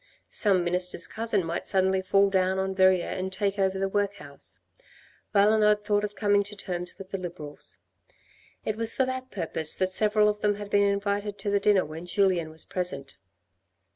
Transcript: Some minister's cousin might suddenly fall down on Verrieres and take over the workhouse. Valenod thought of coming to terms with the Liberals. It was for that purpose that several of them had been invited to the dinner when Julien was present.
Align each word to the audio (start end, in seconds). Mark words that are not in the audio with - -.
Some 0.29 0.63
minister's 0.63 1.05
cousin 1.05 1.45
might 1.45 1.67
suddenly 1.67 2.01
fall 2.01 2.31
down 2.31 2.57
on 2.57 2.73
Verrieres 2.73 3.19
and 3.19 3.31
take 3.31 3.59
over 3.59 3.77
the 3.77 3.87
workhouse. 3.87 4.61
Valenod 5.31 5.83
thought 5.83 6.03
of 6.03 6.15
coming 6.15 6.41
to 6.45 6.55
terms 6.55 6.97
with 6.97 7.11
the 7.11 7.19
Liberals. 7.19 7.77
It 8.65 8.77
was 8.77 8.93
for 8.93 9.05
that 9.05 9.29
purpose 9.29 9.75
that 9.75 9.91
several 9.93 10.27
of 10.27 10.39
them 10.41 10.55
had 10.55 10.71
been 10.71 10.81
invited 10.81 11.37
to 11.37 11.51
the 11.51 11.59
dinner 11.59 11.85
when 11.85 12.07
Julien 12.07 12.49
was 12.49 12.65
present. 12.65 13.17